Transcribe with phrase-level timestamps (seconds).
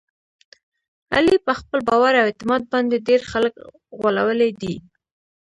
[1.15, 3.53] علي په خپل باور او اعتماد باندې ډېر خلک
[3.99, 4.75] غولولي دي.